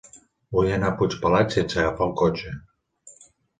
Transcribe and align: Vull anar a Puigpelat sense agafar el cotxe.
Vull 0.55 0.69
anar 0.77 0.89
a 0.93 0.95
Puigpelat 1.01 1.55
sense 1.57 1.79
agafar 1.83 2.09
el 2.09 2.17
cotxe. 2.25 2.57